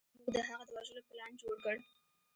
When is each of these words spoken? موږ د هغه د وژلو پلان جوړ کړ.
موږ 0.17 0.27
د 0.35 0.37
هغه 0.47 0.63
د 0.67 0.69
وژلو 0.75 1.01
پلان 1.09 1.31
جوړ 1.39 1.55
کړ. 1.63 1.77